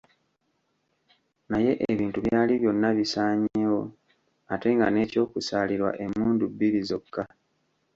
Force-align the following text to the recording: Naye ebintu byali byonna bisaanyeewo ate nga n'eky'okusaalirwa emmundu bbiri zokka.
Naye 1.49 1.71
ebintu 1.91 2.17
byali 2.25 2.53
byonna 2.61 2.89
bisaanyeewo 2.97 3.81
ate 4.53 4.67
nga 4.75 4.87
n'eky'okusaalirwa 4.89 5.91
emmundu 6.05 6.45
bbiri 6.49 6.79
zokka. 6.89 7.23